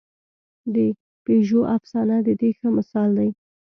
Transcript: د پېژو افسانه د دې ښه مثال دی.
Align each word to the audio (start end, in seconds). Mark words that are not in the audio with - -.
د 0.73 0.75
پېژو 1.25 1.61
افسانه 1.77 2.15
د 2.27 2.29
دې 2.39 2.49
ښه 2.57 2.67
مثال 2.77 3.09
دی. 3.19 3.29